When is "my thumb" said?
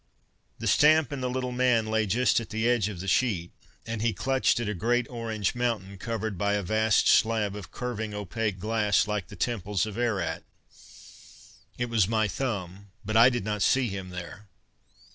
12.07-12.87